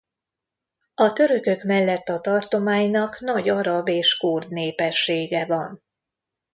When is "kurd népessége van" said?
4.17-5.83